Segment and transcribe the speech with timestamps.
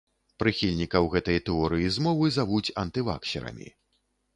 [0.43, 3.75] Прыхільнікаў гэтай тэорыі змовы завуць антываксерамі.